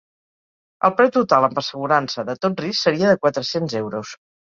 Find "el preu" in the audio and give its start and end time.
0.89-1.11